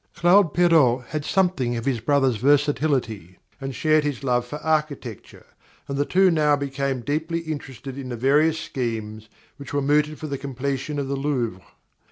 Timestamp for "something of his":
1.23-1.99